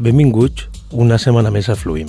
Benvinguts 0.00 0.70
una 0.96 1.18
setmana 1.20 1.50
més 1.52 1.66
a 1.68 1.74
Fluim. 1.76 2.08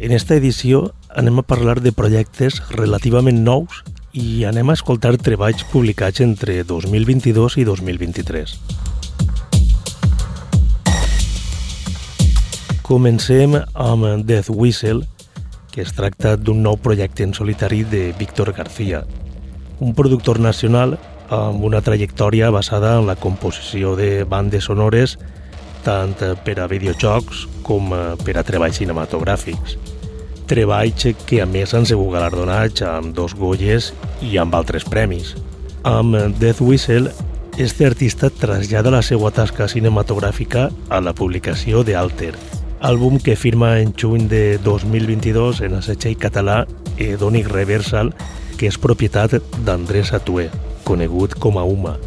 En 0.00 0.14
esta 0.16 0.32
edició 0.32 0.94
anem 1.12 1.42
a 1.42 1.44
parlar 1.44 1.74
de 1.84 1.90
projectes 1.92 2.54
relativament 2.72 3.42
nous 3.44 3.82
i 4.16 4.46
anem 4.48 4.70
a 4.72 4.76
escoltar 4.78 5.10
treballs 5.20 5.60
publicats 5.68 6.22
entre 6.24 6.62
2022 6.64 7.58
i 7.60 7.66
2023. 7.68 8.54
Comencem 12.88 13.58
amb 13.60 14.24
Death 14.24 14.48
Whistle, 14.48 15.04
que 15.68 15.84
es 15.84 15.92
tracta 15.92 16.38
d'un 16.40 16.64
nou 16.64 16.80
projecte 16.80 17.28
en 17.28 17.36
solitari 17.36 17.82
de 17.84 18.14
Víctor 18.16 18.54
García, 18.56 19.04
un 19.84 19.92
productor 19.92 20.40
nacional 20.40 20.96
amb 21.28 21.60
una 21.60 21.84
trajectòria 21.84 22.48
basada 22.48 22.96
en 22.96 23.04
la 23.06 23.20
composició 23.20 23.96
de 24.00 24.24
bandes 24.24 24.72
sonores 24.72 25.18
tant 25.84 26.18
per 26.44 26.58
a 26.60 26.68
videojocs 26.70 27.46
com 27.66 27.92
per 28.24 28.36
a 28.38 28.44
treballs 28.46 28.78
cinematogràfics. 28.80 29.76
Treballs 30.50 31.06
que 31.26 31.40
a 31.42 31.46
més 31.48 31.74
han 31.74 31.86
sigut 31.88 32.12
galardonats 32.14 32.84
amb 32.86 33.14
dos 33.16 33.34
Goyes 33.38 33.92
i 34.22 34.36
amb 34.42 34.54
altres 34.54 34.84
premis. 34.84 35.34
Amb 35.88 36.16
Death 36.38 36.60
Whistle, 36.62 37.12
este 37.58 37.86
artista 37.86 38.30
trasllada 38.30 38.90
la 38.90 39.02
seva 39.02 39.30
tasca 39.30 39.68
cinematogràfica 39.68 40.70
a 40.88 41.00
la 41.04 41.12
publicació 41.12 41.82
de 41.84 41.96
Alter, 41.98 42.32
àlbum 42.80 43.18
que 43.22 43.36
firma 43.36 43.78
en 43.80 43.92
juny 43.92 44.26
de 44.28 44.58
2022 44.64 45.60
en 45.68 45.76
el 45.78 45.84
setxell 45.86 46.18
català 46.18 46.62
Edonic 46.96 47.52
Reversal, 47.52 48.14
que 48.58 48.70
és 48.70 48.80
propietat 48.80 49.38
d'Andrés 49.66 50.14
Atué, 50.16 50.50
conegut 50.84 51.38
com 51.38 51.58
a 51.58 51.64
Uma. 51.68 51.98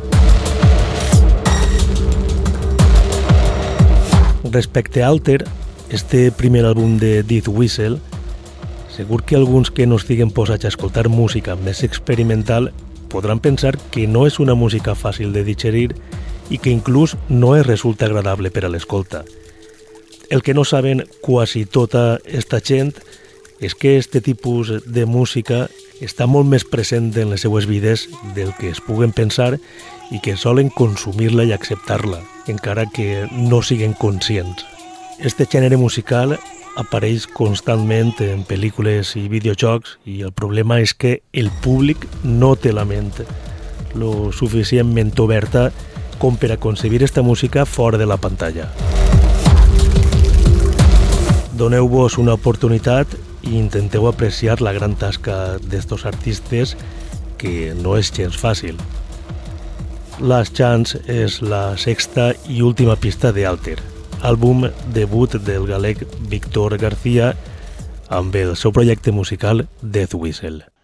Respecte 4.55 5.03
a 5.03 5.09
Alter, 5.09 5.43
este 5.89 6.31
primer 6.31 6.63
àlbum 6.63 6.93
de 6.95 7.23
Death 7.27 7.49
Whistle, 7.51 7.97
segur 8.87 9.25
que 9.27 9.35
alguns 9.35 9.67
que 9.67 9.83
no 9.83 9.97
estiguen 9.99 10.31
posats 10.31 10.63
a 10.63 10.71
escoltar 10.71 11.09
música 11.11 11.57
més 11.59 11.81
experimental 11.83 12.69
podran 13.11 13.41
pensar 13.43 13.75
que 13.91 14.05
no 14.07 14.23
és 14.23 14.39
una 14.39 14.55
música 14.55 14.95
fàcil 14.95 15.35
de 15.35 15.43
digerir 15.43 15.89
i 16.47 16.55
que 16.55 16.71
inclús 16.71 17.17
no 17.27 17.57
es 17.59 17.67
resulta 17.67 18.07
agradable 18.07 18.47
per 18.47 18.63
a 18.63 18.71
l'escolta. 18.71 19.25
El 20.31 20.39
que 20.39 20.55
no 20.55 20.63
saben 20.63 21.03
quasi 21.19 21.65
tota 21.67 22.21
esta 22.23 22.63
gent 22.63 22.95
és 23.59 23.75
que 23.75 23.97
este 23.97 24.23
tipus 24.23 24.71
de 24.87 25.03
música 25.03 25.65
està 26.03 26.27
molt 26.27 26.49
més 26.49 26.65
present 26.67 27.11
en 27.15 27.31
les 27.31 27.45
seues 27.45 27.67
vides 27.69 28.07
del 28.35 28.51
que 28.59 28.69
es 28.73 28.81
puguen 28.83 29.13
pensar 29.15 29.55
i 30.11 30.19
que 30.19 30.35
solen 30.37 30.69
consumir-la 30.69 31.45
i 31.45 31.53
acceptar-la, 31.55 32.19
encara 32.51 32.85
que 32.85 33.27
no 33.31 33.61
siguen 33.61 33.93
conscients. 33.93 34.65
Este 35.19 35.47
gènere 35.47 35.77
musical 35.77 36.35
apareix 36.75 37.25
constantment 37.31 38.13
en 38.19 38.43
pel·lícules 38.43 39.15
i 39.15 39.29
videojocs 39.31 39.97
i 40.05 40.21
el 40.27 40.33
problema 40.35 40.81
és 40.83 40.93
que 40.93 41.21
el 41.31 41.49
públic 41.63 42.03
no 42.23 42.55
té 42.59 42.73
la 42.75 42.83
ment 42.85 43.13
lo 43.95 44.31
suficientment 44.35 45.13
oberta 45.23 45.69
com 46.19 46.35
per 46.35 46.51
a 46.51 46.59
concebir 46.59 47.01
esta 47.03 47.21
música 47.21 47.65
fora 47.65 47.97
de 47.97 48.05
la 48.05 48.17
pantalla. 48.17 48.67
Doneu-vos 51.55 52.17
una 52.19 52.35
oportunitat 52.35 53.15
i 53.45 53.57
intenteu 53.57 54.07
apreciar 54.09 54.61
la 54.61 54.73
gran 54.73 54.95
tasca 54.99 55.57
d'estos 55.61 56.05
artistes 56.05 56.75
que 57.37 57.73
no 57.77 57.95
és 57.99 58.11
gens 58.13 58.37
fàcil. 58.37 58.77
Last 60.19 60.55
Chance 60.55 61.01
és 61.11 61.41
la 61.43 61.75
sexta 61.77 62.31
i 62.47 62.61
última 62.63 62.95
pista 62.95 63.33
de 63.35 63.45
Alter, 63.45 63.79
àlbum 64.23 64.69
debut 64.95 65.35
del 65.47 65.67
galec 65.67 66.05
Víctor 66.31 66.77
García 66.79 67.33
amb 68.09 68.35
el 68.35 68.55
seu 68.55 68.71
projecte 68.71 69.11
musical 69.11 69.67
Death 69.81 70.15
Whistle. 70.15 70.74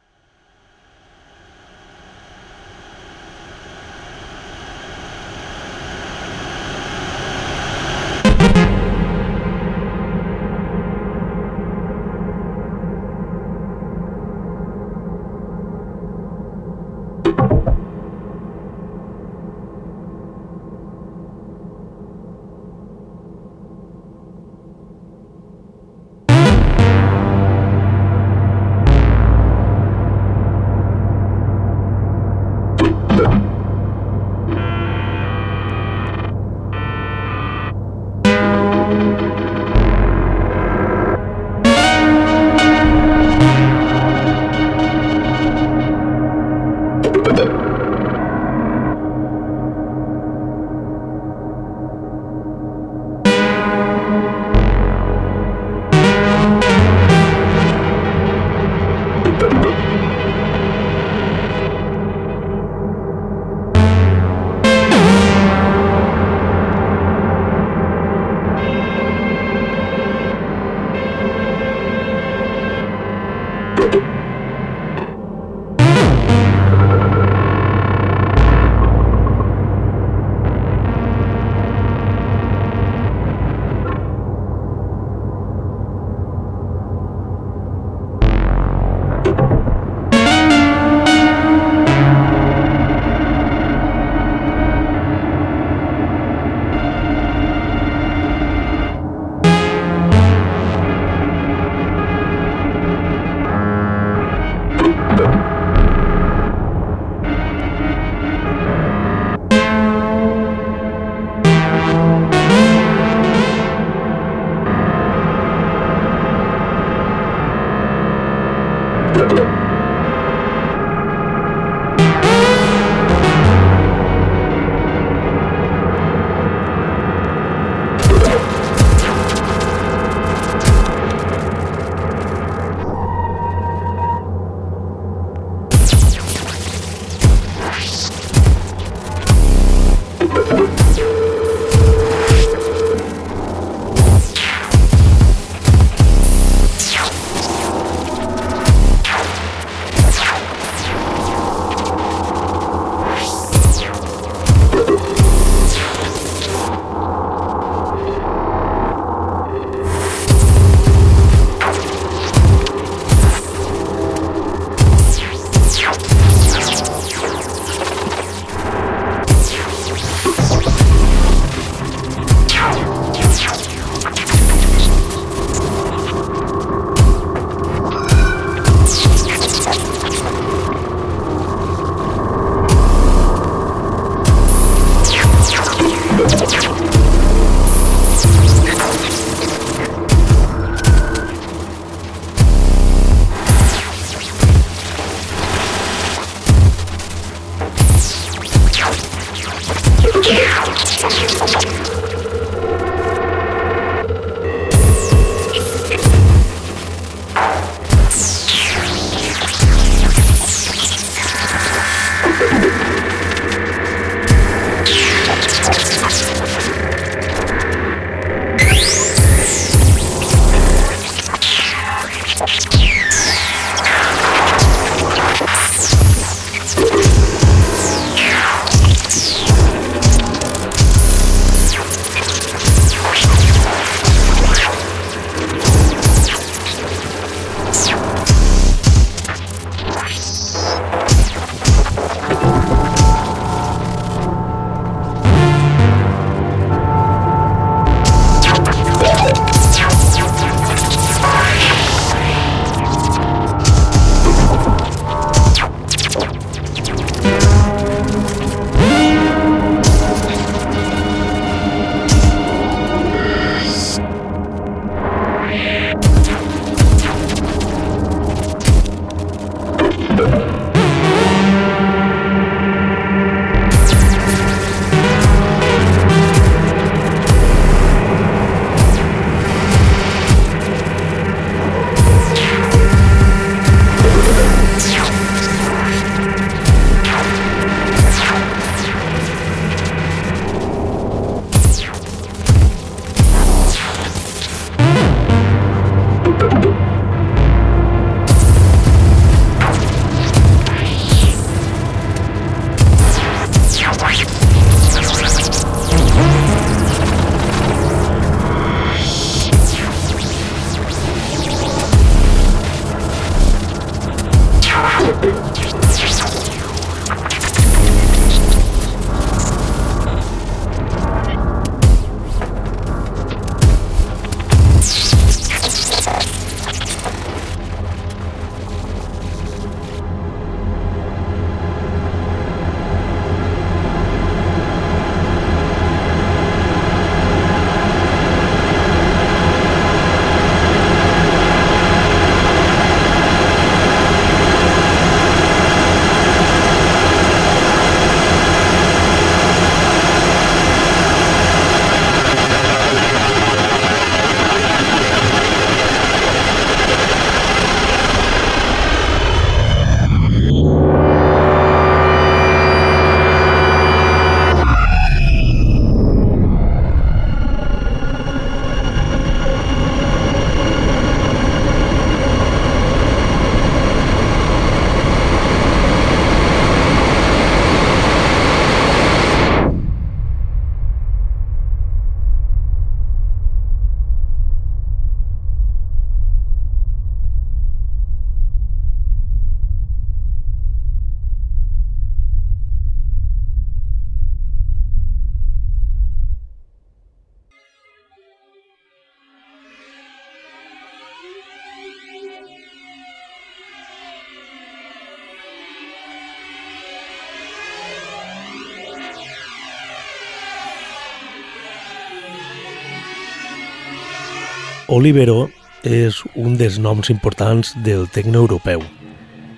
Olivero 414.91 415.45
és 415.87 416.17
un 416.35 416.57
dels 416.59 416.75
noms 416.83 417.07
importants 417.13 417.69
del 417.79 418.09
tecno 418.11 418.41
europeu. 418.41 418.81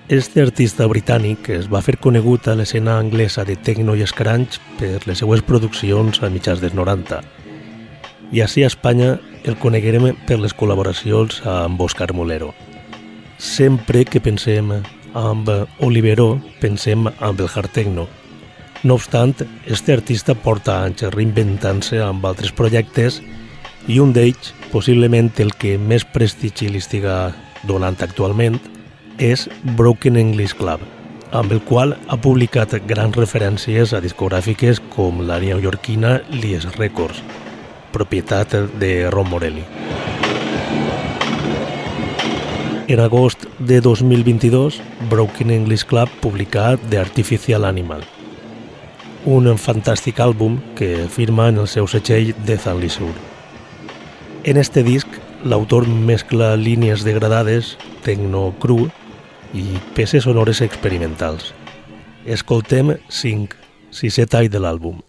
Este 0.06 0.44
artista 0.44 0.86
britànic 0.86 1.48
es 1.50 1.66
va 1.66 1.80
fer 1.82 1.96
conegut 1.98 2.46
a 2.46 2.54
l'escena 2.54 3.00
anglesa 3.02 3.42
de 3.42 3.56
techno 3.58 3.96
i 3.98 4.04
escranch 4.06 4.60
per 4.78 5.00
les 5.08 5.18
seues 5.18 5.42
produccions 5.42 6.22
a 6.22 6.30
mitjans 6.30 6.62
dels 6.62 6.78
90. 6.78 7.18
I 8.30 8.44
així 8.46 8.62
a 8.62 8.70
Espanya 8.70 9.16
el 9.42 9.58
coneguerem 9.58 10.12
per 10.28 10.38
les 10.38 10.54
col·laboracions 10.54 11.42
amb 11.50 11.82
Òscar 11.82 12.12
Molero. 12.14 12.54
Sempre 13.36 14.04
que 14.06 14.22
pensem 14.22 14.70
amb 15.18 15.50
Olivero, 15.82 16.36
pensem 16.62 17.08
amb 17.10 17.40
el 17.40 17.50
hard 17.50 17.74
techno. 17.74 18.06
No 18.84 19.02
obstant, 19.02 19.34
este 19.66 19.98
artista 19.98 20.38
porta 20.38 20.84
anys 20.84 21.08
reinventant-se 21.10 21.98
amb 22.06 22.22
altres 22.22 22.54
projectes 22.54 23.18
i 23.18 23.43
un 23.88 24.12
d'ells 24.16 24.54
possiblement 24.72 25.30
el 25.38 25.52
que 25.60 25.76
més 25.78 26.04
prestigi 26.08 26.70
li 26.72 26.80
estiga 26.80 27.34
donant 27.68 28.00
actualment, 28.02 28.56
és 29.18 29.46
Broken 29.76 30.16
English 30.18 30.56
Club, 30.58 30.80
amb 31.30 31.52
el 31.52 31.60
qual 31.62 31.94
ha 32.08 32.16
publicat 32.16 32.74
grans 32.88 33.16
referències 33.16 33.92
a 33.94 34.00
discogràfiques 34.02 34.80
com 34.94 35.20
la 35.28 35.38
neoyorquina 35.38 36.16
Lies 36.32 36.66
Records, 36.78 37.20
propietat 37.92 38.56
de 38.80 39.10
Ron 39.12 39.30
Morelli. 39.30 39.62
En 42.88 43.00
agost 43.00 43.46
de 43.58 43.80
2022, 43.80 44.80
Broken 45.10 45.50
English 45.50 45.86
Club 45.86 46.10
publica 46.20 46.74
The 46.90 46.98
Artificial 46.98 47.64
Animal, 47.64 48.02
un 49.24 49.46
fantàstic 49.56 50.18
àlbum 50.20 50.58
que 50.76 51.06
firma 51.08 51.48
en 51.48 51.62
el 51.62 51.70
seu 51.70 51.88
setxell 51.88 52.34
Death 52.44 52.68
and 52.68 52.82
Leisure. 52.82 53.33
En 54.44 54.58
este 54.58 54.82
disc, 54.82 55.08
l'autor 55.42 55.86
mescla 55.88 56.50
línies 56.60 57.00
degradades, 57.00 57.78
tecno 58.04 58.50
cru 58.60 58.90
i 59.56 59.64
peces 59.96 60.26
sonores 60.28 60.60
experimentals. 60.60 61.54
Escoltem 62.28 62.92
5, 63.08 63.56
6 63.88 64.20
tall 64.28 64.52
de 64.52 64.60
l'àlbum. 64.60 65.00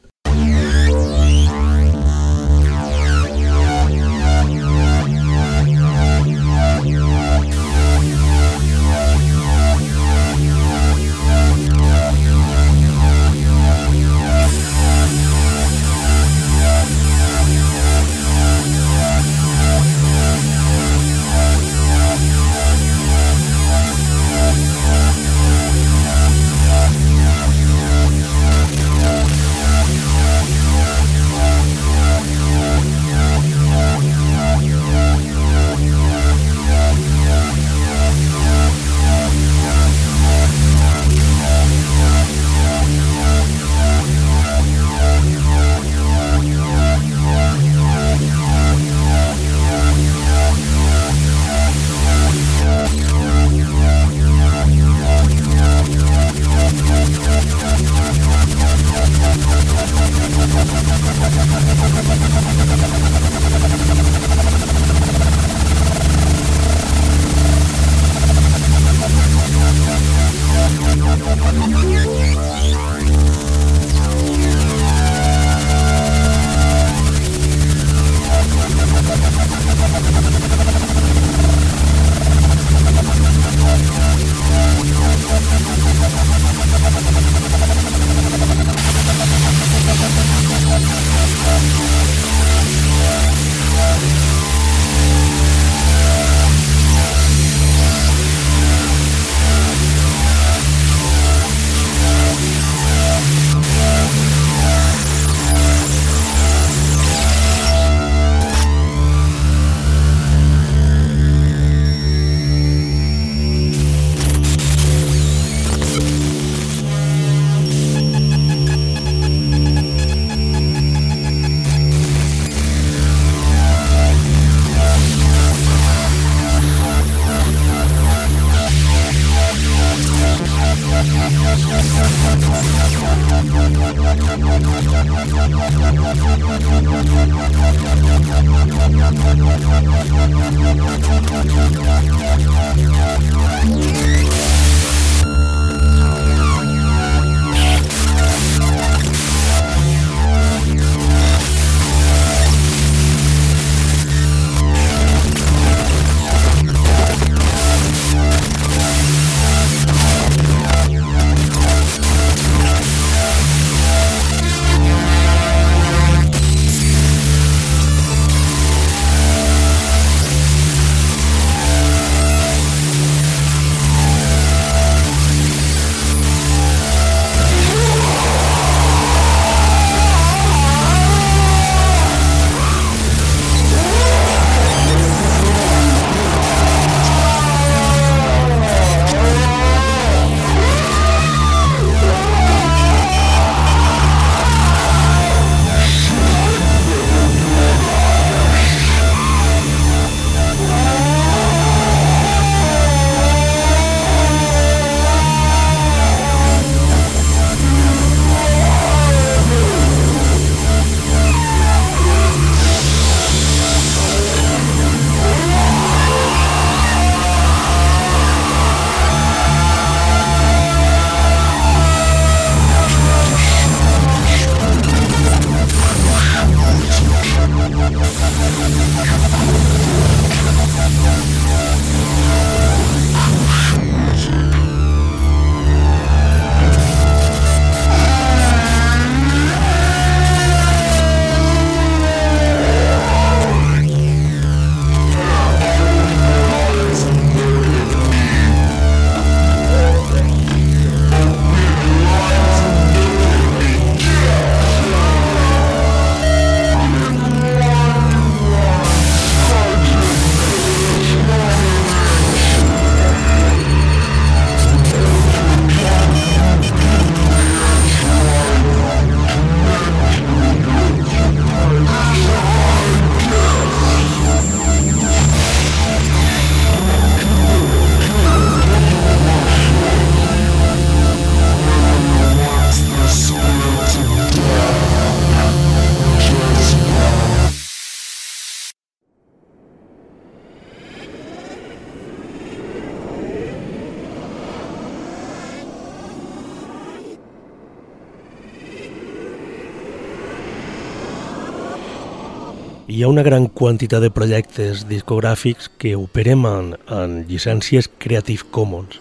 Una 303.15 303.24
gran 303.24 303.45
quantitat 303.48 304.01
de 304.03 304.10
projectes 304.12 304.81
discogràfics 304.89 305.69
que 305.79 305.93
operem 305.95 306.41
en, 306.50 306.65
en 306.91 307.13
llicències 307.29 307.88
Creative 307.88 308.43
Commons, 308.51 308.98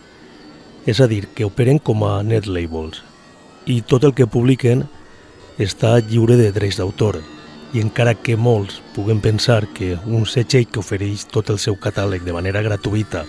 és 0.86 1.00
a 1.02 1.08
dir, 1.10 1.24
que 1.34 1.48
operen 1.48 1.80
com 1.82 2.04
a 2.06 2.20
net 2.22 2.46
labels, 2.46 3.00
i 3.66 3.80
tot 3.82 4.06
el 4.06 4.14
que 4.14 4.28
publiquen 4.30 4.84
està 5.58 5.96
lliure 5.98 6.36
de 6.38 6.52
drets 6.54 6.78
d'autor, 6.78 7.18
i 7.74 7.82
encara 7.82 8.14
que 8.14 8.38
molts 8.38 8.78
puguen 8.94 9.18
pensar 9.18 9.64
que 9.74 9.96
un 10.06 10.28
setxell 10.30 10.68
que 10.70 10.84
ofereix 10.84 11.26
tot 11.34 11.50
el 11.50 11.58
seu 11.58 11.74
catàleg 11.74 12.22
de 12.22 12.36
manera 12.38 12.62
gratuïta 12.62 13.24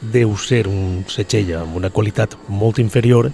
deu 0.00 0.32
ser 0.40 0.62
un 0.72 1.02
setxell 1.04 1.52
amb 1.60 1.76
una 1.82 1.92
qualitat 1.92 2.38
molt 2.48 2.80
inferior, 2.80 3.28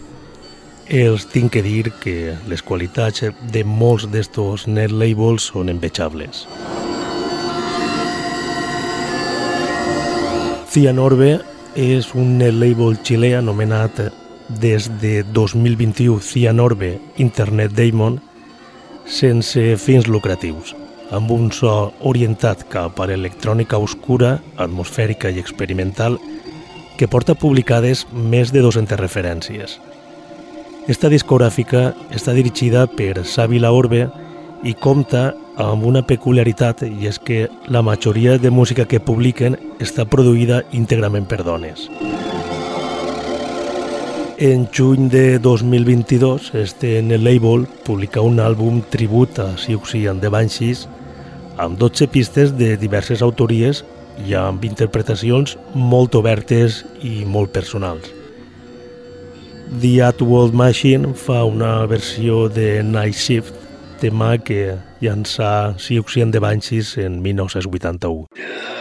els 0.89 1.27
tinc 1.29 1.53
que 1.53 1.63
dir 1.63 1.93
que 2.01 2.35
les 2.49 2.63
qualitats 2.65 3.27
de 3.53 3.63
molts 3.65 4.07
d'estos 4.09 4.67
net 4.67 4.91
labels 4.91 5.51
són 5.53 5.69
envejables. 5.69 6.47
Cianorbe 10.73 11.35
és 11.77 12.09
un 12.17 12.39
net 12.41 12.57
label 12.57 12.97
xilè 13.05 13.35
anomenat 13.37 14.01
des 14.49 14.89
de 15.03 15.23
2021 15.37 16.21
Cianorbe 16.25 16.95
Internet 17.19 17.77
Daemon 17.77 18.19
sense 19.05 19.77
fins 19.77 20.09
lucratius, 20.09 20.75
amb 21.13 21.31
un 21.33 21.53
so 21.53 21.93
orientat 22.01 22.65
cap 22.73 22.97
a 23.01 23.09
l'electrònica 23.09 23.77
oscura, 23.77 24.39
atmosfèrica 24.57 25.29
i 25.29 25.41
experimental 25.41 26.17
que 26.97 27.09
porta 27.09 27.37
publicades 27.37 28.07
més 28.13 28.53
de 28.53 28.65
200 28.65 29.01
referències. 29.01 29.79
Esta 30.89 31.11
discogràfica 31.13 31.91
està 32.17 32.33
dirigida 32.33 32.87
per 32.89 33.27
Sàvila 33.29 33.75
Orbe 33.77 34.07
i 34.65 34.73
compta 34.73 35.35
amb 35.61 35.85
una 35.85 36.01
peculiaritat 36.01 36.87
i 36.87 37.11
és 37.11 37.19
que 37.21 37.43
la 37.69 37.83
majoria 37.85 38.39
de 38.41 38.49
música 38.49 38.87
que 38.89 39.03
publiquen 39.05 39.59
està 39.85 40.07
produïda 40.09 40.63
íntegrament 40.73 41.29
per 41.29 41.43
dones. 41.45 41.91
En 44.41 44.65
juny 44.73 45.11
de 45.13 45.39
2022, 45.45 46.55
este 46.55 46.99
el 47.01 47.21
label 47.21 47.67
publica 47.85 48.25
un 48.25 48.41
àlbum 48.41 48.81
tribut 48.89 49.43
a 49.45 49.51
Siouxsie 49.59 50.09
and 50.09 50.25
the 50.25 50.33
Banshees 50.33 50.87
amb 51.59 51.77
12 51.77 52.09
pistes 52.09 52.57
de 52.57 52.79
diverses 52.79 53.21
autories 53.21 53.85
i 54.25 54.33
amb 54.33 54.65
interpretacions 54.65 55.59
molt 55.75 56.15
obertes 56.15 56.87
i 57.03 57.27
molt 57.27 57.53
personals. 57.53 58.18
The 59.71 60.03
Atworld 60.03 60.55
Machine 60.55 61.13
fa 61.15 61.45
una 61.45 61.85
versió 61.87 62.49
de 62.49 62.83
Night 62.83 63.15
Shift, 63.15 63.55
tema 64.01 64.39
que 64.39 64.79
llançà 65.01 65.77
Siouxsie 65.79 66.25
the 66.33 66.41
Banshees 66.41 66.97
en 66.99 67.21
1981. 67.23 68.78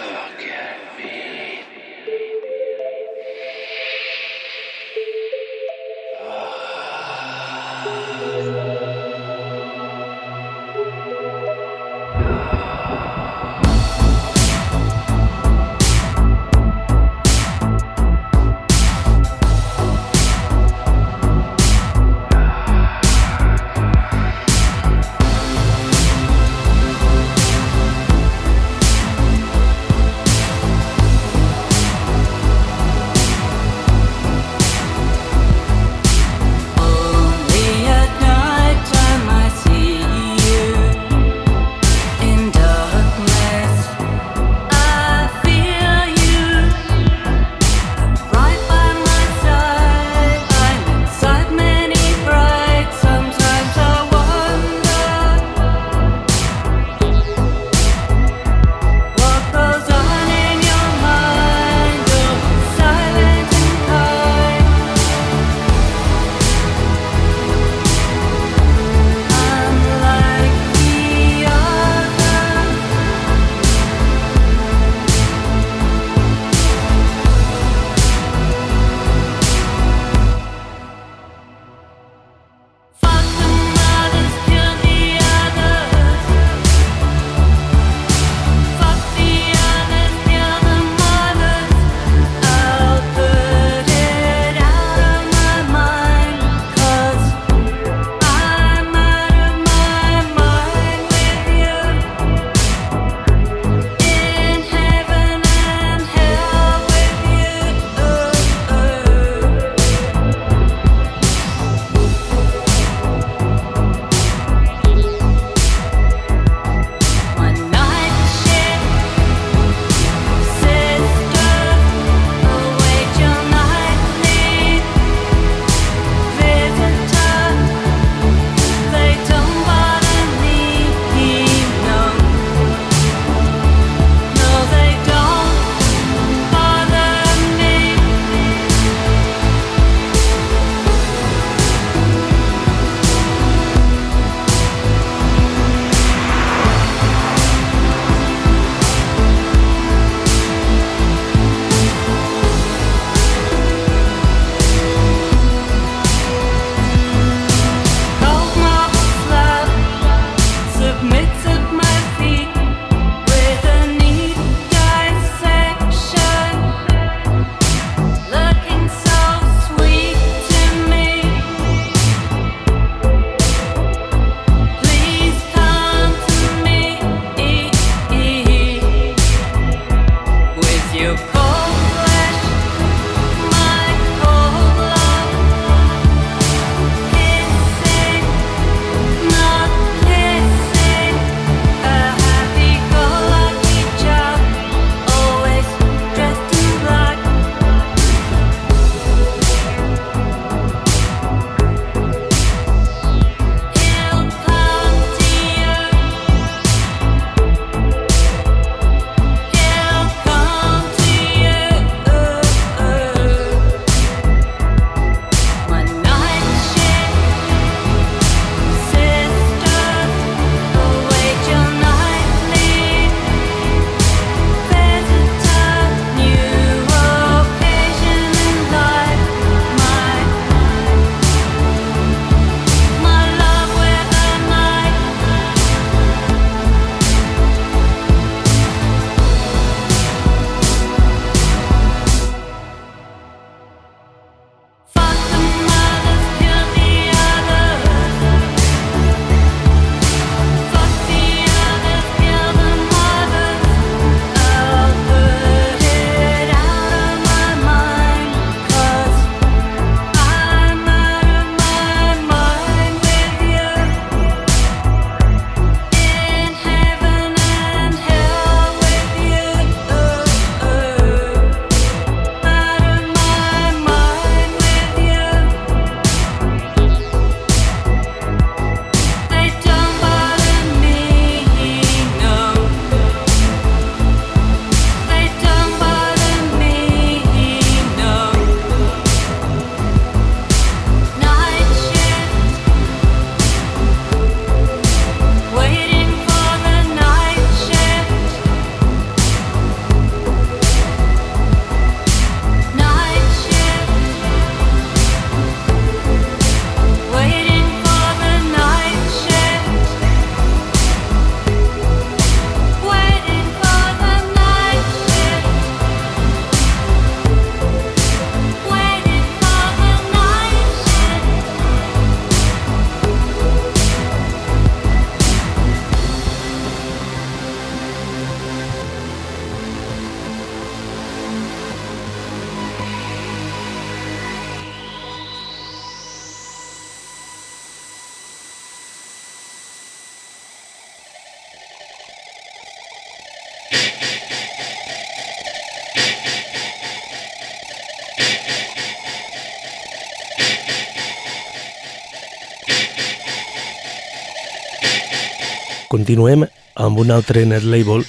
Continuem 355.87 356.43
amb 356.75 356.99
un 356.99 357.13
altre 357.15 357.45
net 357.47 357.63
label 357.63 358.01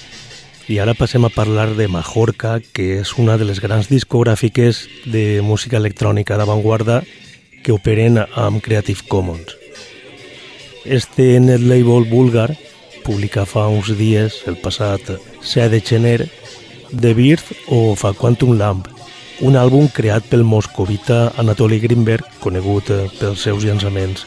i 0.66 0.80
ara 0.82 0.96
passem 0.98 1.22
a 1.22 1.30
parlar 1.30 1.76
de 1.78 1.86
Majorca, 1.86 2.56
que 2.74 2.98
és 2.98 3.12
una 3.22 3.36
de 3.38 3.46
les 3.46 3.60
grans 3.62 3.86
discogràfiques 3.86 4.80
de 5.06 5.38
música 5.46 5.78
electrònica 5.78 6.34
d'avantguarda 6.36 7.04
que 7.62 7.72
operen 7.72 8.18
amb 8.34 8.58
Creative 8.66 9.06
Commons. 9.06 9.54
Este 10.84 11.38
net 11.38 11.62
label 11.62 12.08
búlgar 12.10 12.50
publica 13.06 13.46
fa 13.46 13.68
uns 13.70 13.92
dies, 13.94 14.42
el 14.50 14.58
passat 14.58 15.14
7 15.40 15.68
de 15.70 15.80
gener, 15.80 16.26
The 16.90 17.14
Birth 17.14 17.52
of 17.68 18.02
a 18.04 18.12
Quantum 18.12 18.56
Lamp, 18.58 18.88
un 19.46 19.54
àlbum 19.54 19.86
creat 19.94 20.26
pel 20.26 20.42
moscovita 20.42 21.28
Anatoly 21.38 21.78
Greenberg, 21.78 22.26
conegut 22.42 22.90
pels 23.20 23.46
seus 23.46 23.62
llançaments 23.62 24.26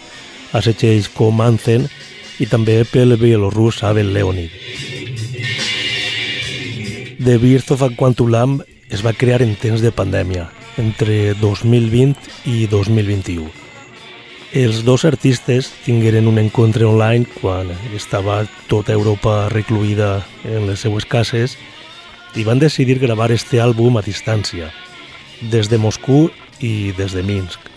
a 0.55 0.63
setxells 0.63 1.11
com 1.11 1.43
Anthem 1.43 1.89
i 2.41 2.47
també 2.49 2.81
pel 2.89 3.13
bielorrus 3.21 3.83
Abel 3.85 4.09
Leonid. 4.15 4.49
The 7.21 7.37
Birth 7.37 7.71
of 7.75 7.83
a 7.85 7.89
Quantum 7.93 8.31
Lamb 8.33 8.63
es 8.89 9.03
va 9.05 9.13
crear 9.13 9.43
en 9.45 9.53
temps 9.55 9.81
de 9.85 9.91
pandèmia, 9.93 10.47
entre 10.81 11.35
2020 11.37 12.17
i 12.49 12.65
2021. 12.71 13.45
Els 14.57 14.81
dos 14.83 15.05
artistes 15.05 15.69
tingueren 15.85 16.27
un 16.27 16.41
encontre 16.41 16.83
online 16.89 17.29
quan 17.37 17.69
estava 17.95 18.41
tota 18.67 18.91
Europa 18.91 19.45
recluïda 19.53 20.25
en 20.43 20.65
les 20.67 20.81
seues 20.83 21.05
cases 21.05 21.55
i 22.35 22.43
van 22.43 22.59
decidir 22.59 22.97
gravar 22.99 23.31
este 23.31 23.61
àlbum 23.63 24.01
a 24.01 24.03
distància, 24.03 24.73
des 25.53 25.69
de 25.69 25.77
Moscou 25.77 26.31
i 26.59 26.91
des 26.97 27.13
de 27.15 27.23
Minsk. 27.23 27.70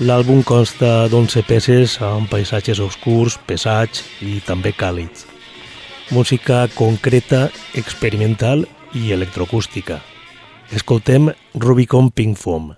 L'àlbum 0.00 0.38
consta 0.48 1.10
d'11 1.12 1.42
peces 1.44 1.98
amb 2.00 2.30
paisatges 2.32 2.80
oscurs, 2.80 3.36
pesats 3.44 4.00
i 4.24 4.38
també 4.46 4.72
càlids. 4.72 5.26
Música 6.08 6.62
concreta, 6.72 7.50
experimental 7.76 8.64
i 8.96 9.12
electroacústica. 9.12 10.00
Escoltem 10.72 11.28
Rubicon 11.52 12.08
Pink 12.16 12.40
Foam. 12.40 12.72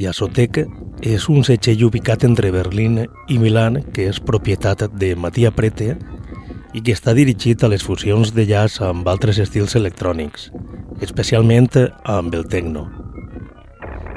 Jazzotec 0.00 0.62
és 1.04 1.26
un 1.28 1.44
setxell 1.44 1.82
ubicat 1.84 2.24
entre 2.24 2.50
Berlín 2.54 3.02
i 3.28 3.36
Milán 3.40 3.80
que 3.92 4.06
és 4.08 4.20
propietat 4.24 4.86
de 4.96 5.12
Matia 5.12 5.50
Prete 5.52 5.92
i 6.72 6.80
que 6.80 6.94
està 6.96 7.12
dirigit 7.16 7.60
a 7.62 7.68
les 7.68 7.84
fusions 7.84 8.32
de 8.32 8.46
jazz 8.48 8.80
amb 8.84 9.08
altres 9.12 9.40
estils 9.42 9.76
electrònics, 9.76 10.48
especialment 11.04 11.68
amb 12.08 12.34
el 12.34 12.46
techno. 12.48 12.86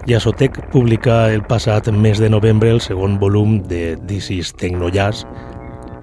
Jazzotec 0.07 0.61
publica 0.71 1.33
el 1.33 1.43
passat 1.47 1.89
mes 1.91 2.19
de 2.19 2.29
novembre 2.29 2.71
el 2.71 2.81
segon 2.83 3.19
volum 3.19 3.59
de 3.67 3.97
This 4.07 4.29
is 4.31 4.53
Techno 4.53 4.91
Jazz, 4.91 5.27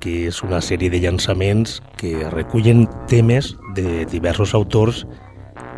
que 0.01 0.27
és 0.29 0.43
una 0.45 0.61
sèrie 0.65 0.93
de 0.93 1.01
llançaments 1.01 1.81
que 2.01 2.29
recullen 2.33 2.87
temes 3.09 3.55
de 3.77 4.07
diversos 4.09 4.55
autors 4.57 5.07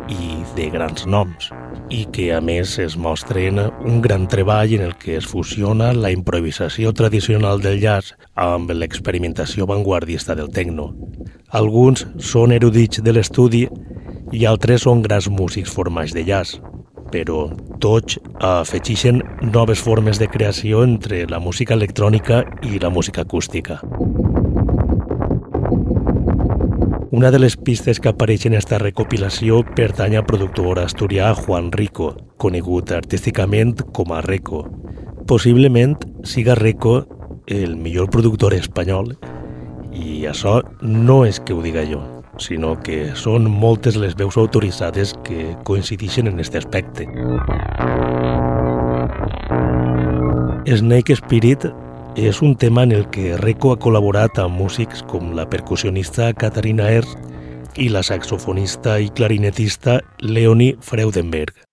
i 0.09 0.41
de 0.55 0.69
grans 0.73 1.05
noms, 1.07 1.49
i 1.89 2.03
que 2.11 2.29
a 2.35 2.41
més 2.41 2.75
es 2.81 2.97
mostren 2.97 3.59
un 3.59 4.01
gran 4.01 4.27
treball 4.27 4.75
en 4.77 4.83
el 4.87 4.95
que 4.99 5.17
es 5.17 5.27
fusiona 5.29 5.91
la 5.93 6.11
improvisació 6.11 6.93
tradicional 6.93 7.61
del 7.61 7.79
jazz 7.81 8.13
amb 8.35 8.71
l'experimentació 8.71 9.67
vanguardista 9.69 10.35
del 10.35 10.51
techno. 10.51 10.91
Alguns 11.49 12.07
són 12.19 12.51
erudits 12.51 13.03
de 13.03 13.13
l'estudi 13.13 13.67
i 14.33 14.45
altres 14.49 14.87
són 14.87 15.03
grans 15.05 15.29
músics 15.29 15.71
formats 15.71 16.13
de 16.13 16.25
jazz, 16.25 16.59
però 17.13 17.45
tots 17.79 18.17
afegeixen 18.41 19.21
noves 19.53 19.81
formes 19.85 20.19
de 20.19 20.27
creació 20.27 20.83
entre 20.83 21.27
la 21.29 21.39
música 21.39 21.77
electrònica 21.77 22.41
i 22.65 22.81
la 22.81 22.89
música 22.89 23.21
acústica. 23.21 23.79
Una 27.13 27.29
de 27.29 27.37
les 27.37 27.53
pistes 27.61 27.99
que 28.01 28.09
apareix 28.09 28.47
en 28.49 28.55
esta 28.57 28.79
recopilació 28.81 29.59
pertany 29.77 30.15
al 30.17 30.23
productor 30.25 30.79
asturià 30.81 31.27
Juan 31.37 31.67
Rico, 31.71 32.07
conegut 32.41 32.89
artísticament 32.89 33.75
com 33.93 34.15
a 34.17 34.21
Reco. 34.25 34.63
Possiblement 35.29 35.93
siga 36.25 36.55
Reco 36.57 36.95
el 37.45 37.75
millor 37.77 38.09
productor 38.09 38.57
espanyol 38.57 39.13
i 39.93 40.25
això 40.25 40.55
no 40.81 41.19
és 41.29 41.37
que 41.37 41.53
ho 41.53 41.61
diga 41.61 41.85
jo 41.85 42.01
sinó 42.41 42.73
que 42.81 43.11
són 43.13 43.45
moltes 43.45 43.93
les 44.01 44.17
veus 44.17 44.33
autoritzades 44.41 45.13
que 45.21 45.51
coincideixen 45.69 46.33
en 46.33 46.41
aquest 46.41 46.57
aspecte. 46.63 47.05
Snake 50.65 51.13
Spirit 51.21 51.69
és 52.15 52.41
un 52.41 52.55
tema 52.55 52.83
en 52.83 52.91
el 52.91 53.09
que 53.09 53.37
Reco 53.37 53.71
ha 53.73 53.79
col·laborat 53.81 54.37
amb 54.43 54.59
músics 54.61 55.01
com 55.09 55.33
la 55.33 55.47
percussionista 55.49 56.29
Katarina 56.37 56.91
Ernst 56.93 57.79
i 57.81 57.89
la 57.89 58.03
saxofonista 58.05 58.99
i 59.01 59.09
clarinetista 59.09 59.99
Leonie 60.21 60.77
Freudenberg. 60.79 61.72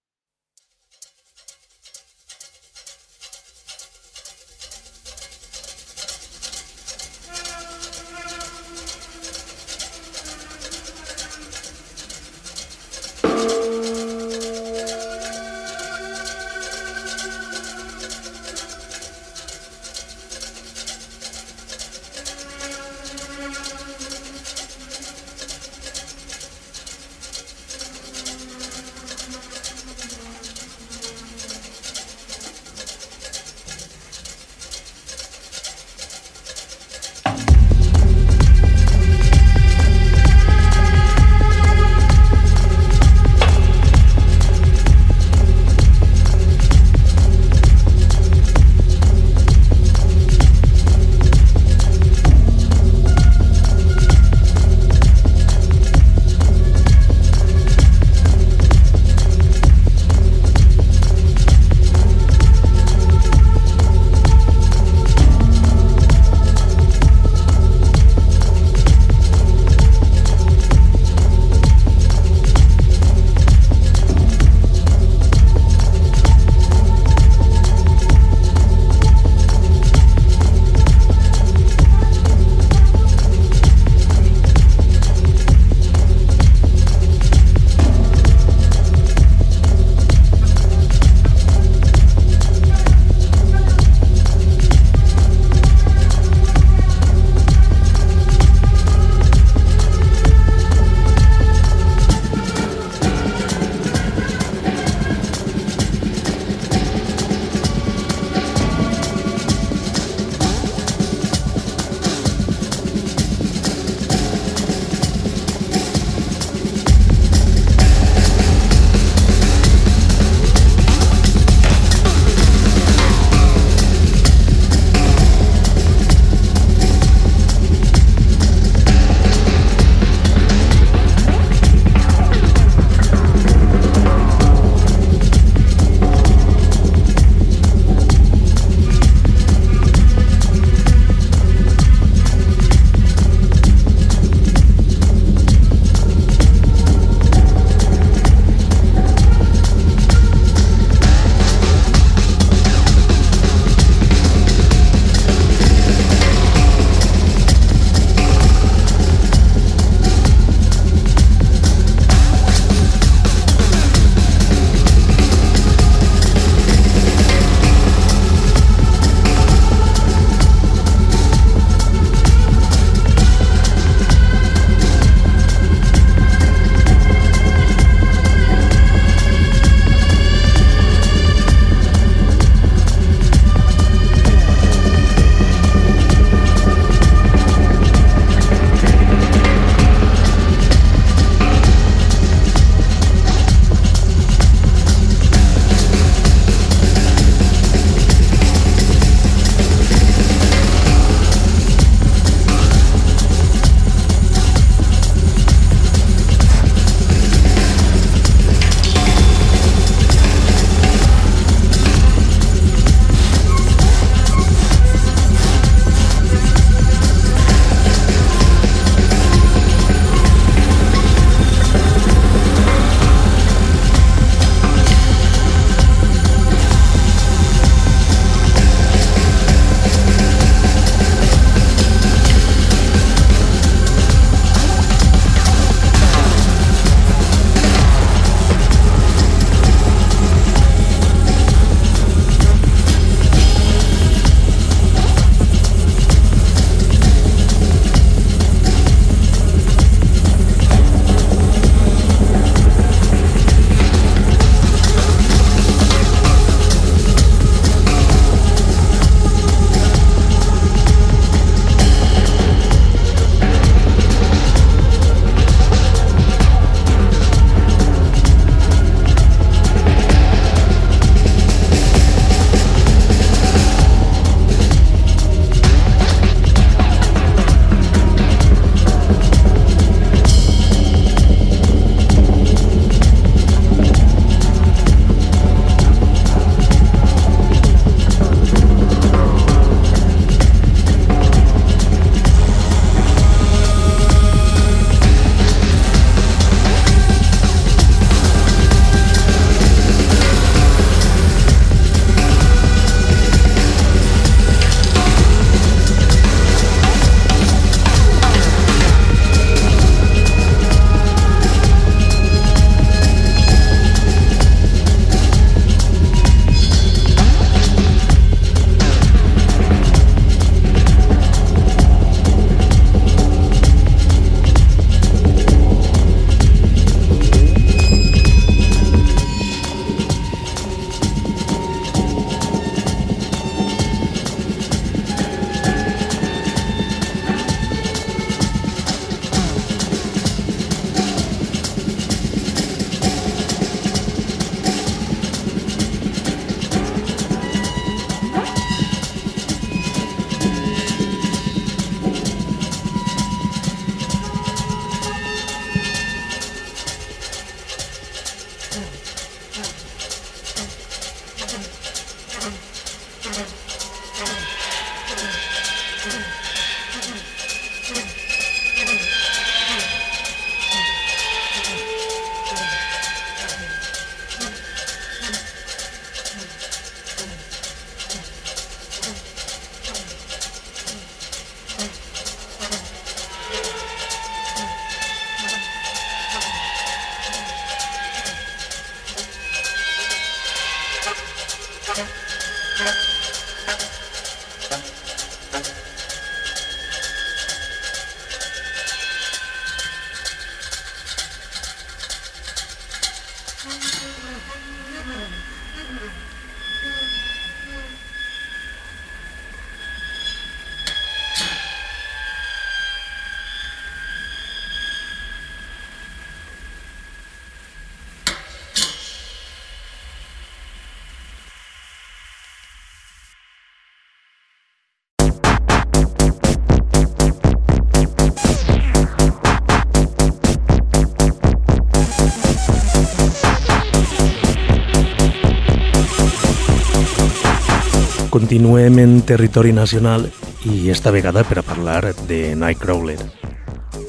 Continuem 438.30 438.98
en 439.00 439.22
territori 439.22 439.72
nacional 439.72 440.30
i 440.64 440.88
esta 440.90 441.10
vegada 441.10 441.42
per 441.42 441.58
a 441.58 441.62
parlar 441.66 442.14
de 442.28 442.54
Nightcrawler, 442.54 443.18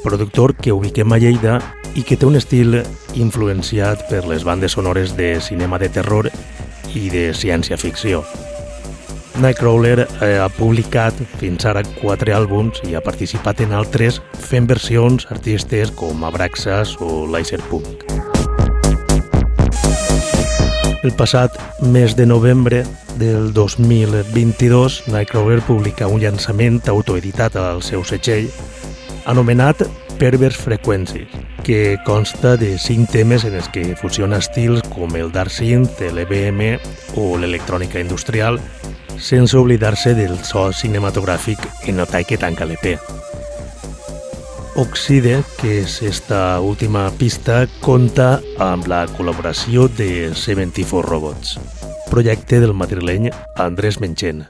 productor 0.04 0.54
que 0.56 0.72
ubiquem 0.72 1.12
a 1.12 1.18
Lleida 1.18 1.58
i 1.98 2.04
que 2.06 2.16
té 2.16 2.30
un 2.30 2.38
estil 2.38 2.78
influenciat 3.18 4.06
per 4.12 4.22
les 4.30 4.46
bandes 4.46 4.78
sonores 4.78 5.18
de 5.18 5.42
cinema 5.42 5.82
de 5.82 5.90
terror 5.90 6.30
i 6.94 7.10
de 7.10 7.34
ciència-ficció. 7.34 8.22
Nightcrawler 9.42 10.06
eh, 10.06 10.38
ha 10.38 10.50
publicat 10.54 11.18
fins 11.42 11.66
ara 11.66 11.82
quatre 11.98 12.36
àlbums 12.38 12.84
i 12.86 12.94
ha 12.94 13.02
participat 13.02 13.66
en 13.66 13.74
altres 13.74 14.22
fent 14.38 14.70
versions 14.70 15.26
artistes 15.34 15.90
com 15.90 16.24
Abraxas 16.30 16.94
o 17.02 17.26
Laserpunk. 17.26 18.06
El 21.02 21.16
passat 21.18 21.58
mes 21.82 22.14
de 22.14 22.28
novembre 22.30 22.84
del 23.22 23.54
2022, 23.54 25.04
Nightcrawler 25.08 25.62
publica 25.62 26.08
un 26.10 26.24
llançament 26.24 26.80
autoeditat 26.90 27.56
al 27.56 27.84
seu 27.86 28.02
setxell 28.02 28.48
anomenat 29.30 29.84
Pervers 30.18 30.58
Frequencies, 30.58 31.30
que 31.64 32.00
consta 32.06 32.56
de 32.58 32.80
cinc 32.82 33.12
temes 33.14 33.46
en 33.46 33.54
els 33.60 33.70
que 33.70 33.96
fusiona 34.00 34.40
estils 34.42 34.82
com 34.90 35.14
el 35.20 35.30
dark 35.32 35.54
synth, 35.54 36.02
l'EBM 36.02 36.80
o 37.22 37.36
l'electrònica 37.38 38.02
industrial, 38.02 38.58
sense 39.22 39.58
oblidar-se 39.58 40.16
del 40.18 40.40
so 40.42 40.72
cinematogràfic 40.74 41.62
en 41.86 42.02
nota 42.02 42.24
que 42.26 42.42
tanca 42.42 42.66
l'EP. 42.66 42.96
Oxide, 44.82 45.44
que 45.60 45.82
és 45.84 46.00
esta 46.02 46.58
última 46.64 47.06
pista, 47.20 47.68
compta 47.86 48.40
amb 48.58 48.90
la 48.90 49.04
col·laboració 49.14 49.86
de 49.94 50.32
74 50.34 51.06
Robots, 51.06 51.60
projecte 52.12 52.60
del 52.60 52.74
madrileny 52.74 53.32
Andrés 53.56 54.02
Menchen. 54.02 54.48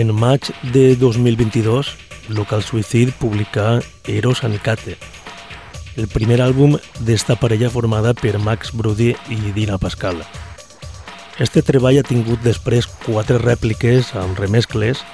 En 0.00 0.14
maig 0.16 0.40
de 0.72 0.96
2022, 0.96 1.94
Local 2.28 2.62
Suicide 2.62 3.12
publica 3.12 3.82
Eros 4.06 4.44
Anicate, 4.44 4.96
el 6.00 6.06
primer 6.08 6.38
àlbum 6.40 6.78
d'esta 7.04 7.36
parella 7.36 7.68
formada 7.68 8.14
per 8.16 8.38
Max 8.40 8.72
Brody 8.72 9.10
i 9.28 9.52
Dina 9.52 9.76
Pascal. 9.76 10.22
Este 11.36 11.60
treball 11.60 12.00
ha 12.00 12.06
tingut 12.06 12.40
després 12.40 12.88
quatre 13.04 13.36
rèpliques 13.44 14.14
amb 14.16 14.40
remescles 14.40 15.04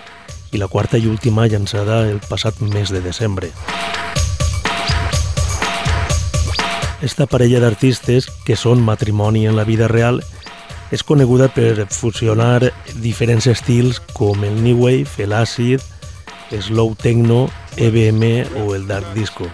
i 0.55 0.63
la 0.63 0.71
quarta 0.71 1.03
i 1.03 1.11
última 1.11 1.49
llançada 1.51 2.05
el 2.07 2.23
passat 2.23 2.63
mes 2.63 2.95
de 2.95 3.03
desembre. 3.03 3.51
Esta 7.03 7.27
parella 7.27 7.59
d'artistes, 7.59 8.31
que 8.47 8.55
són 8.55 8.87
matrimoni 8.87 9.49
en 9.51 9.59
la 9.59 9.67
vida 9.67 9.91
real, 9.91 10.23
és 10.95 11.03
coneguda 11.03 11.49
per 11.53 11.87
fusionar 11.91 12.73
diferents 13.03 13.47
estils 13.51 14.01
com 14.15 14.45
el 14.47 14.61
New 14.63 14.85
Wave, 14.85 15.27
l'àcid, 15.27 15.83
slow 16.61 16.95
techno, 16.95 17.47
EBM 17.77 18.63
o 18.63 18.75
el 18.75 18.87
dark 18.87 19.13
disco 19.15 19.51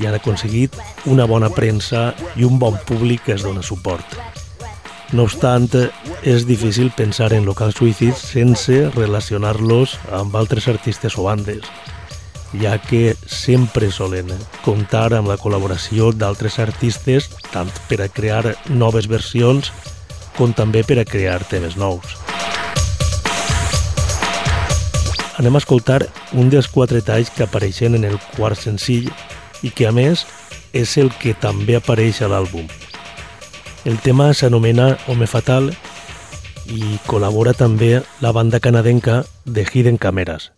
i 0.00 0.06
han 0.06 0.16
aconseguit 0.16 0.76
una 1.10 1.26
bona 1.28 1.50
premsa 1.52 2.12
i 2.36 2.46
un 2.48 2.58
bon 2.58 2.78
públic 2.88 3.26
que 3.26 3.36
es 3.36 3.44
dona 3.44 3.62
suport. 3.62 4.16
No 5.12 5.26
obstant, 5.28 5.68
és 6.24 6.46
difícil 6.48 6.90
pensar 6.96 7.32
en 7.36 7.44
Local 7.44 7.74
Suicide 7.76 8.16
sense 8.16 8.86
relacionar-los 8.94 9.98
amb 10.16 10.36
altres 10.40 10.68
artistes 10.72 11.18
o 11.20 11.26
bandes, 11.26 11.66
ja 12.56 12.78
que 12.80 13.12
sempre 13.28 13.90
solen 13.92 14.32
comptar 14.64 15.10
amb 15.16 15.28
la 15.28 15.36
col·laboració 15.40 16.10
d'altres 16.16 16.58
artistes 16.64 17.28
tant 17.52 17.68
per 17.88 18.00
a 18.00 18.08
crear 18.08 18.56
noves 18.72 19.08
versions 19.08 19.70
com 20.36 20.52
també 20.56 20.82
per 20.84 20.98
a 21.02 21.06
crear 21.08 21.40
temes 21.50 21.76
nous. 21.76 22.16
Anem 25.40 25.56
a 25.56 25.62
escoltar 25.62 26.02
un 26.38 26.50
dels 26.52 26.68
quatre 26.68 27.00
talls 27.02 27.32
que 27.32 27.46
apareixen 27.46 27.96
en 27.98 28.04
el 28.04 28.18
quart 28.36 28.60
senzill 28.60 29.10
i 29.62 29.70
que 29.70 29.88
a 29.88 29.92
més 29.92 30.26
és 30.72 30.96
el 31.00 31.12
que 31.20 31.34
també 31.34 31.76
apareix 31.76 32.22
a 32.22 32.30
l'àlbum. 32.32 32.68
El 33.84 33.98
tema 33.98 34.30
s'anomena 34.34 34.92
Home 35.10 35.26
Fatal 35.26 35.72
i 36.70 36.98
col·labora 37.08 37.56
també 37.58 37.96
la 38.22 38.32
banda 38.32 38.60
canadenca 38.60 39.24
de 39.44 39.66
Hidden 39.66 39.98
Cameras. 39.98 40.52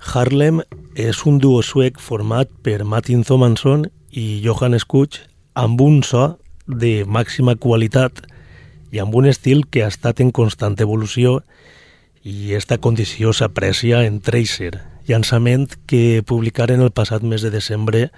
Harlem 0.00 0.62
és 0.96 1.20
un 1.28 1.38
duo 1.38 1.60
suec 1.62 2.00
format 2.00 2.48
per 2.64 2.84
Martin 2.88 3.22
Thomanson 3.22 3.84
i 4.10 4.40
Johannes 4.42 4.86
Kutsch 4.88 5.26
amb 5.54 5.80
un 5.84 6.00
so 6.02 6.38
de 6.66 7.04
màxima 7.04 7.54
qualitat 7.60 8.22
i 8.90 8.98
amb 8.98 9.14
un 9.14 9.28
estil 9.28 9.66
que 9.70 9.84
ha 9.84 9.90
estat 9.92 10.22
en 10.24 10.32
constant 10.32 10.78
evolució 10.80 11.40
i 12.24 12.54
esta 12.56 12.78
condició 12.78 13.32
s'aprecia 13.32 14.02
en 14.06 14.20
Tracer, 14.20 14.80
llançament 15.08 15.68
que 15.86 16.22
publicaren 16.26 16.80
el 16.80 16.92
passat 16.92 17.22
mes 17.22 17.44
de 17.44 17.52
desembre 17.52 18.08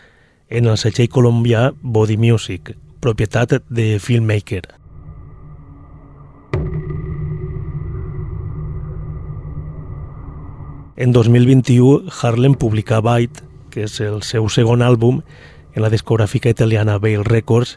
en 0.50 0.70
el 0.70 0.78
setxell 0.78 1.10
colombià 1.10 1.70
Body 1.82 2.16
Music, 2.16 2.74
propietat 3.00 3.58
de 3.68 3.98
Filmmaker. 3.98 4.81
En 11.02 11.10
2021, 11.10 12.04
Harlem 12.22 12.54
publica 12.54 13.00
Byte, 13.00 13.42
que 13.74 13.88
és 13.88 13.96
el 14.04 14.20
seu 14.22 14.44
segon 14.46 14.84
àlbum 14.86 15.16
en 15.74 15.82
la 15.82 15.88
discogràfica 15.90 16.52
italiana 16.52 17.00
Veil 17.02 17.24
Records, 17.26 17.72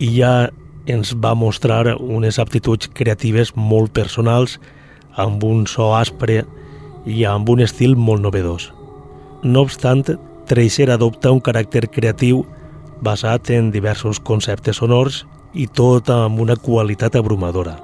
i 0.00 0.08
ja 0.14 0.48
ens 0.88 1.10
va 1.20 1.34
mostrar 1.36 1.98
unes 2.00 2.38
aptituds 2.40 2.88
creatives 2.96 3.52
molt 3.56 3.92
personals, 3.92 4.54
amb 5.20 5.44
un 5.44 5.66
so 5.68 5.90
aspre 5.98 6.46
i 7.04 7.26
amb 7.28 7.52
un 7.52 7.60
estil 7.60 7.92
molt 7.92 8.24
novedós. 8.24 8.70
No 9.44 9.66
obstant, 9.68 10.06
Tracer 10.48 10.88
adopta 10.94 11.34
un 11.36 11.42
caràcter 11.44 11.90
creatiu 11.92 12.46
basat 13.04 13.52
en 13.52 13.68
diversos 13.74 14.16
conceptes 14.16 14.80
sonors 14.80 15.26
i 15.52 15.68
tot 15.68 16.08
amb 16.08 16.40
una 16.40 16.56
qualitat 16.56 17.20
abrumadora. 17.20 17.76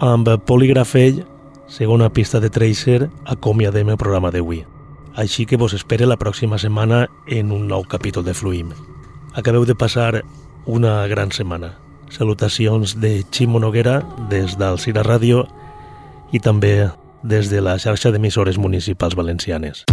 Amb 0.00 0.30
Poligrafell, 0.48 1.26
segona 1.68 2.08
pista 2.08 2.40
de 2.40 2.48
Tracer, 2.48 3.10
acomiadem 3.28 3.90
el 3.92 3.98
programa 4.00 4.30
d'avui. 4.32 4.62
Així 5.12 5.44
que 5.44 5.58
vos 5.60 5.74
espere 5.76 6.06
la 6.08 6.16
pròxima 6.16 6.56
setmana 6.56 7.02
en 7.28 7.52
un 7.52 7.66
nou 7.68 7.84
capítol 7.84 8.24
de 8.24 8.32
Fluim. 8.32 8.70
Acabeu 9.36 9.66
de 9.68 9.76
passar 9.76 10.22
una 10.64 11.04
gran 11.06 11.36
setmana. 11.36 11.74
Salutacions 12.08 12.96
de 12.96 13.26
Ximo 13.28 13.60
Noguera 13.60 14.00
des 14.32 14.56
del 14.56 14.80
Cira 14.80 15.04
Ràdio 15.04 15.44
i 16.32 16.40
també 16.40 16.88
des 17.20 17.52
de 17.52 17.60
la 17.60 17.76
xarxa 17.76 18.08
d'emissores 18.08 18.56
municipals 18.56 19.14
valencianes. 19.20 19.84